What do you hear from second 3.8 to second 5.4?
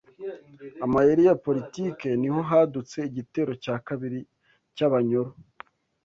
kabiri cy’Abanyoro